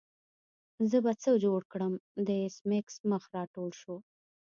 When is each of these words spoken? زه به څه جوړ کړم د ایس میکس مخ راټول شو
زه 0.89 0.97
به 1.05 1.11
څه 1.21 1.31
جوړ 1.43 1.61
کړم 1.71 1.93
د 2.25 2.27
ایس 2.41 2.55
میکس 2.69 2.95
مخ 3.09 3.23
راټول 3.35 3.69
شو 3.81 3.95